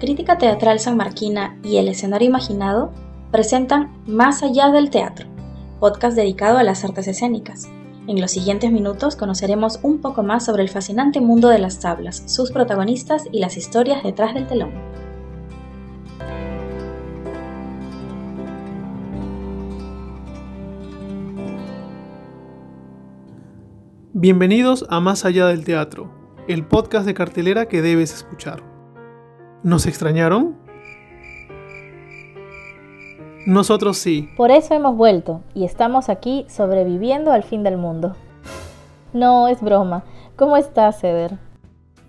[0.00, 2.92] Crítica Teatral San Marquina y El Escenario Imaginado
[3.32, 5.26] presentan Más allá del teatro,
[5.80, 7.68] podcast dedicado a las artes escénicas.
[8.06, 12.22] En los siguientes minutos conoceremos un poco más sobre el fascinante mundo de las tablas,
[12.26, 14.70] sus protagonistas y las historias detrás del telón.
[24.12, 26.08] Bienvenidos a Más allá del teatro,
[26.46, 28.67] el podcast de cartelera que debes escuchar.
[29.64, 30.56] ¿Nos extrañaron?
[33.44, 34.28] Nosotros sí.
[34.36, 38.14] Por eso hemos vuelto y estamos aquí sobreviviendo al fin del mundo.
[39.12, 40.04] No, es broma.
[40.36, 41.38] ¿Cómo estás, Ceder?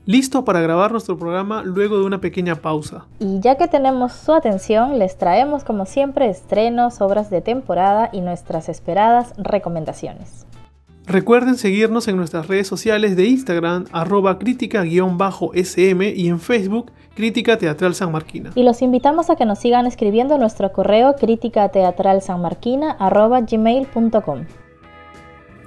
[0.06, 3.08] Listo para grabar nuestro programa luego de una pequeña pausa.
[3.20, 8.22] Y ya que tenemos su atención, les traemos como siempre estrenos, obras de temporada y
[8.22, 10.46] nuestras esperadas recomendaciones.
[11.10, 17.96] Recuerden seguirnos en nuestras redes sociales de Instagram, arroba crítica-sm y en Facebook, Crítica Teatral
[17.96, 18.52] San Marquina.
[18.54, 22.22] Y los invitamos a que nos sigan escribiendo en nuestro correo crítica teatral
[23.00, 24.46] arroba gmail.com.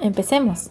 [0.01, 0.71] Empecemos.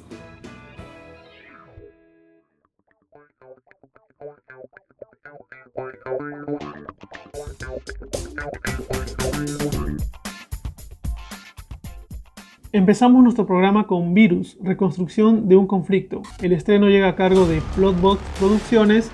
[12.74, 16.22] Empezamos nuestro programa con Virus, reconstrucción de un conflicto.
[16.42, 19.12] El estreno llega a cargo de Plotbox Producciones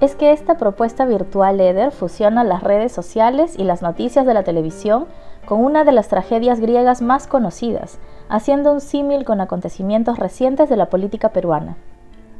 [0.00, 4.44] Es que esta propuesta virtual EDER fusiona las redes sociales y las noticias de la
[4.44, 5.06] televisión
[5.46, 10.76] con una de las tragedias griegas más conocidas, haciendo un símil con acontecimientos recientes de
[10.76, 11.76] la política peruana.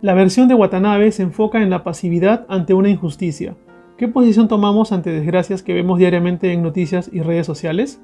[0.02, 3.54] La versión de Watanabe se enfoca en la pasividad ante una injusticia.
[3.98, 8.00] ¿Qué posición tomamos ante desgracias que vemos diariamente en noticias y redes sociales?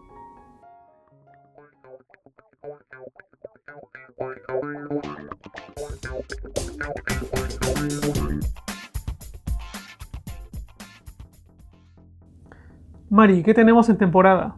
[13.09, 14.55] Mari, ¿qué tenemos en temporada?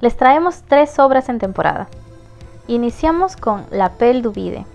[0.00, 1.88] Les traemos tres obras en temporada.
[2.66, 4.66] Iniciamos con La Pelle du Vide,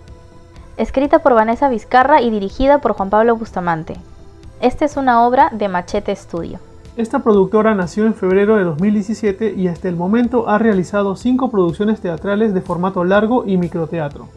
[0.77, 3.97] escrita por Vanessa Vizcarra y dirigida por Juan Pablo Bustamante.
[4.61, 6.59] Esta es una obra de Machete Studio.
[6.97, 12.01] Esta productora nació en febrero de 2017 y hasta el momento ha realizado cinco producciones
[12.01, 14.27] teatrales de formato largo y microteatro.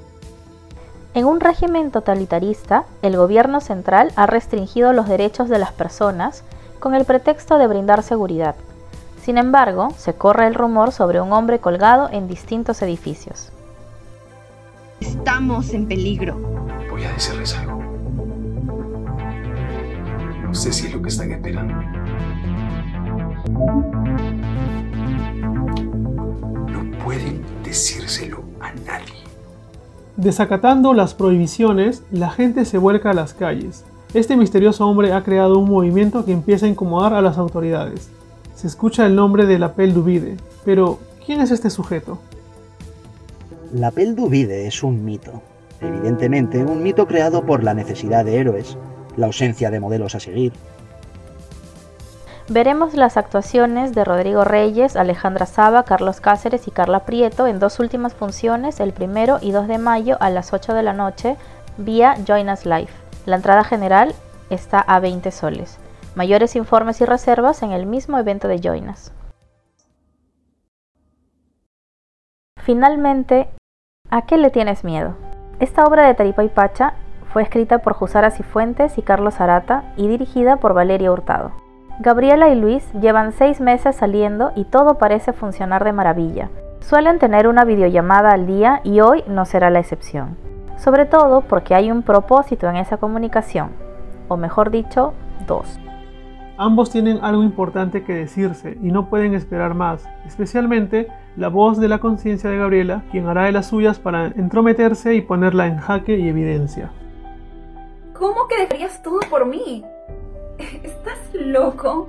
[1.14, 6.42] En un régimen totalitarista, el gobierno central ha restringido los derechos de las personas
[6.80, 8.54] con el pretexto de brindar seguridad.
[9.22, 13.52] Sin embargo, se corre el rumor sobre un hombre colgado en distintos edificios.
[15.00, 16.34] Estamos en peligro.
[16.90, 17.82] Voy a decirles algo.
[20.42, 21.74] No sé si es lo que están esperando.
[26.68, 29.31] No pueden decírselo a nadie.
[30.16, 33.84] Desacatando las prohibiciones, la gente se vuelca a las calles.
[34.12, 38.10] Este misterioso hombre ha creado un movimiento que empieza a incomodar a las autoridades.
[38.54, 40.36] Se escucha el nombre de la Pel Duvide,
[40.66, 42.18] pero ¿quién es este sujeto?
[43.72, 45.40] La Pel Duvide es un mito.
[45.80, 48.76] Evidentemente, un mito creado por la necesidad de héroes,
[49.16, 50.52] la ausencia de modelos a seguir.
[52.52, 57.80] Veremos las actuaciones de Rodrigo Reyes, Alejandra Saba, Carlos Cáceres y Carla Prieto en dos
[57.80, 61.38] últimas funciones, el primero y 2 de mayo a las 8 de la noche,
[61.78, 62.90] vía Join Us Live.
[63.24, 64.14] La entrada general
[64.50, 65.78] está a 20 soles.
[66.14, 69.14] Mayores informes y reservas en el mismo evento de Joinas.
[72.58, 73.48] Finalmente,
[74.10, 75.16] ¿a qué le tienes miedo?
[75.58, 76.92] Esta obra de Taripa y Pacha
[77.32, 81.71] fue escrita por Jusara Cifuentes y Carlos Arata y dirigida por Valeria Hurtado.
[82.02, 86.48] Gabriela y Luis llevan seis meses saliendo y todo parece funcionar de maravilla.
[86.80, 90.36] Suelen tener una videollamada al día y hoy no será la excepción.
[90.78, 93.68] Sobre todo porque hay un propósito en esa comunicación,
[94.26, 95.14] o mejor dicho,
[95.46, 95.78] dos.
[96.58, 101.06] Ambos tienen algo importante que decirse y no pueden esperar más, especialmente
[101.36, 105.20] la voz de la conciencia de Gabriela, quien hará de las suyas para entrometerse y
[105.20, 106.90] ponerla en jaque y evidencia.
[108.12, 109.84] ¿Cómo que dejarías todo por mí?
[110.82, 112.08] ¿Estás loco?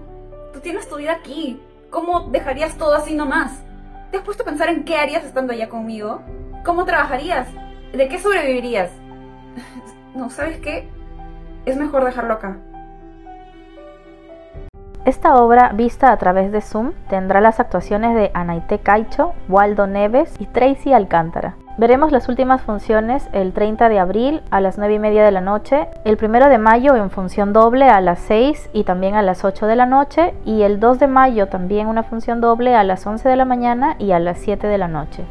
[0.53, 1.61] Tú tienes tu vida aquí.
[1.89, 3.63] ¿Cómo dejarías todo así nomás?
[4.11, 6.21] ¿Te has puesto a pensar en qué harías estando allá conmigo?
[6.63, 7.47] ¿Cómo trabajarías?
[7.93, 8.91] ¿De qué sobrevivirías?
[10.13, 10.87] No, ¿sabes qué?
[11.65, 12.59] Es mejor dejarlo acá.
[15.05, 20.35] Esta obra, vista a través de Zoom, tendrá las actuaciones de Anaite Caicho, Waldo Neves
[20.37, 21.55] y Tracy Alcántara.
[21.75, 25.41] Veremos las últimas funciones el 30 de abril a las 9 y media de la
[25.41, 29.43] noche, el 1 de mayo en función doble a las 6 y también a las
[29.43, 33.07] 8 de la noche y el 2 de mayo también una función doble a las
[33.07, 35.25] 11 de la mañana y a las 7 de la noche.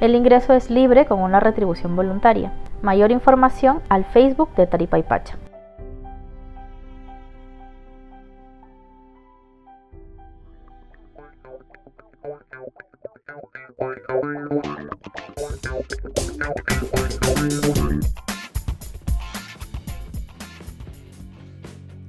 [0.00, 2.50] El ingreso es libre con una retribución voluntaria.
[2.82, 4.98] Mayor información al Facebook de Taripa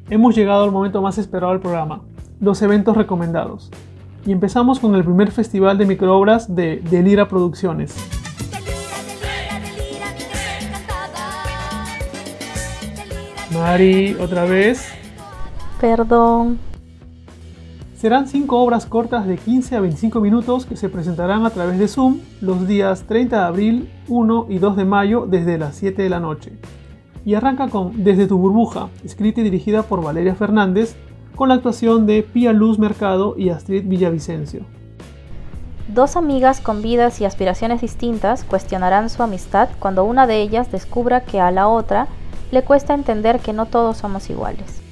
[0.09, 2.01] Hemos llegado al momento más esperado del programa,
[2.39, 3.71] los eventos recomendados.
[4.25, 7.95] Y empezamos con el primer festival de microobras de Delira Producciones.
[13.51, 14.89] Mari, otra vez.
[15.80, 16.59] Perdón.
[18.06, 21.88] Serán cinco obras cortas de 15 a 25 minutos que se presentarán a través de
[21.88, 26.09] Zoom los días 30 de abril, 1 y 2 de mayo desde las 7 de
[26.09, 26.52] la noche.
[27.26, 30.95] Y arranca con Desde tu burbuja, escrita y dirigida por Valeria Fernández,
[31.35, 34.68] con la actuación de Pia Luz Mercado y Astrid Villavicencio.
[35.88, 41.21] Dos amigas con vidas y aspiraciones distintas cuestionarán su amistad cuando una de ellas descubra
[41.21, 42.07] que a la otra
[42.52, 44.84] le cuesta entender que no todos somos iguales.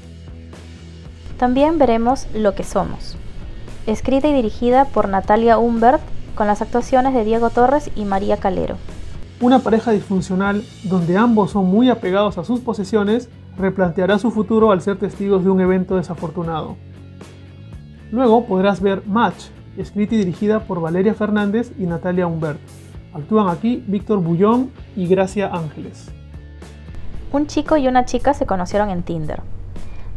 [1.43, 3.17] También veremos Lo que somos,
[3.85, 6.01] escrita y dirigida por Natalia Humbert
[6.35, 8.77] con las actuaciones de Diego Torres y María Calero.
[9.41, 14.79] Una pareja disfuncional donde ambos son muy apegados a sus posesiones replanteará su futuro al
[14.79, 16.77] ser testigos de un evento desafortunado.
[18.09, 22.61] Luego podrás ver Match, escrita y dirigida por Valeria Fernández y Natalia Humbert.
[23.13, 26.09] Actúan aquí Víctor Bullón y Gracia Ángeles.
[27.33, 29.41] Un chico y una chica se conocieron en Tinder.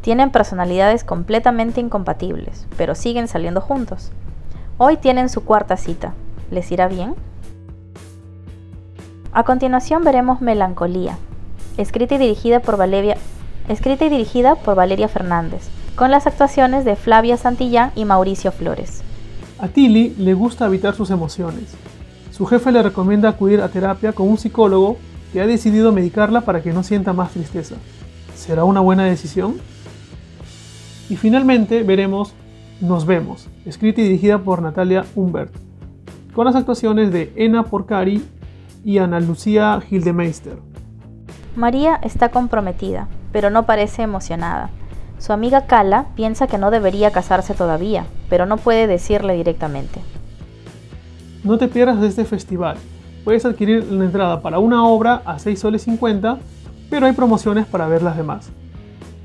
[0.07, 4.13] Tienen personalidades completamente incompatibles, pero siguen saliendo juntos.
[4.79, 6.15] Hoy tienen su cuarta cita.
[6.49, 7.17] ¿Les irá bien?
[9.33, 11.19] A continuación veremos Melancolía,
[11.77, 13.19] escrita y dirigida por Valeria,
[15.09, 15.63] Fernández,
[15.97, 19.03] con las actuaciones de Flavia Santillán y Mauricio Flores.
[19.59, 21.75] A Tilly le gusta evitar sus emociones.
[22.31, 24.99] Su jefe le recomienda acudir a terapia con un psicólogo,
[25.33, 27.75] que ha decidido medicarla para que no sienta más tristeza.
[28.37, 29.57] ¿Será una buena decisión?
[31.09, 32.35] Y finalmente veremos
[32.81, 35.51] Nos vemos, escrita y dirigida por Natalia Humbert,
[36.35, 38.23] con las actuaciones de Ena Porcari
[38.85, 40.59] y Ana Lucía Gildemeister.
[41.57, 44.69] María está comprometida, pero no parece emocionada.
[45.19, 50.01] Su amiga Kala piensa que no debería casarse todavía, pero no puede decirle directamente.
[51.43, 52.77] No te pierdas de este festival.
[53.25, 56.39] Puedes adquirir la entrada para una obra a 6 soles 50,
[56.91, 58.51] pero hay promociones para ver las demás.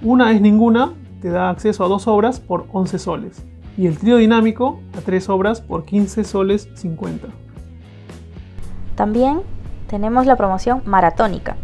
[0.02, 3.44] Una es ninguna, te da acceso a dos obras por 11 soles,
[3.78, 7.28] y el trío dinámico a tres obras por 15 soles 50.
[8.96, 9.42] También
[9.88, 11.56] tenemos la promoción maratónica,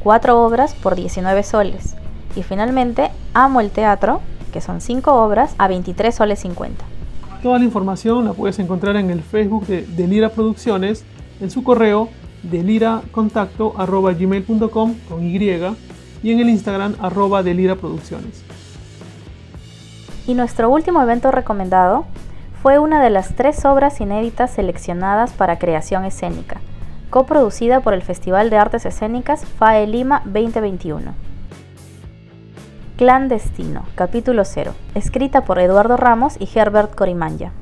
[0.00, 1.96] cuatro obras por 19 soles.
[2.34, 4.20] Y finalmente, Amo el Teatro,
[4.52, 6.84] que son cinco obras a 23 soles 50.
[7.42, 11.04] Toda la información la puedes encontrar en el Facebook de Delira Producciones,
[11.40, 12.08] en su correo
[12.42, 15.36] deliracontacto.gmail.com con Y
[16.22, 18.45] y en el Instagram arroba Delira Producciones.
[20.26, 22.04] Y nuestro último evento recomendado
[22.60, 26.60] fue una de las tres obras inéditas seleccionadas para creación escénica,
[27.10, 31.14] coproducida por el Festival de Artes Escénicas FAE Lima 2021.
[32.96, 37.52] Clandestino, capítulo 0, escrita por Eduardo Ramos y Herbert Corimanya.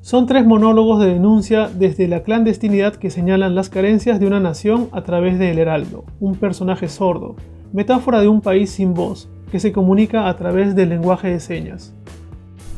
[0.00, 4.88] Son tres monólogos de denuncia desde la clandestinidad que señalan las carencias de una nación
[4.92, 7.36] a través de El Heraldo, un personaje sordo,
[7.74, 11.92] metáfora de un país sin voz, que se comunica a través del lenguaje de señas.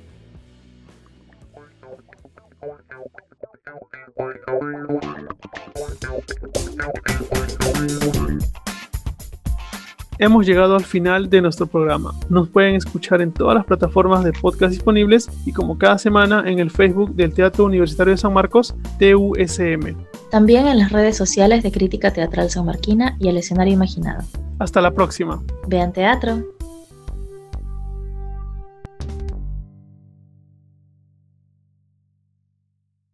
[10.22, 12.14] Hemos llegado al final de nuestro programa.
[12.30, 16.60] Nos pueden escuchar en todas las plataformas de podcast disponibles y como cada semana en
[16.60, 19.96] el Facebook del Teatro Universitario de San Marcos, TUSM.
[20.30, 24.24] También en las redes sociales de Crítica Teatral San Marquina y el escenario imaginado.
[24.60, 25.42] Hasta la próxima.
[25.68, 26.59] Vean teatro.